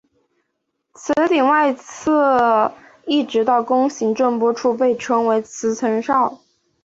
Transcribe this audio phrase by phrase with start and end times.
[0.95, 2.73] 磁层顶外侧
[3.05, 6.41] 一直到弓形震波处被称磁层鞘。